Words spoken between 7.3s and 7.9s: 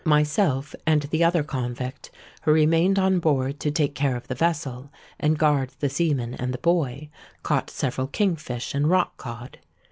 caught